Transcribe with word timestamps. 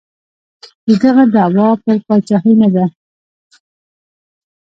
د 0.87 0.89
ده 1.01 1.23
دعوا 1.33 1.69
پر 1.83 1.97
پاچاهۍ 2.05 2.53
نه 2.61 2.69
ده. 2.75 2.85